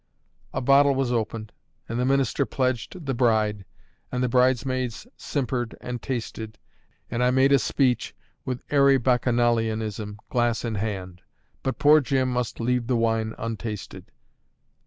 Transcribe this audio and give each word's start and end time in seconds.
A 0.51 0.61
bottle 0.61 0.95
was 0.95 1.11
opened; 1.11 1.53
and 1.87 1.99
the 1.99 2.05
minister 2.05 2.43
pledged 2.43 3.05
the 3.05 3.13
bride, 3.13 3.65
and 4.11 4.23
the 4.23 4.27
bridesmaids 4.27 5.05
simpered 5.15 5.75
and 5.79 6.01
tasted, 6.01 6.57
and 7.11 7.23
I 7.23 7.29
made 7.29 7.51
a 7.51 7.59
speech 7.59 8.15
with 8.43 8.63
airy 8.71 8.97
bacchanalianism, 8.97 10.17
glass 10.27 10.65
in 10.65 10.73
hand. 10.73 11.21
But 11.61 11.77
poor 11.77 12.01
Jim 12.01 12.29
must 12.29 12.59
leave 12.59 12.87
the 12.87 12.97
wine 12.97 13.35
untasted. 13.37 14.09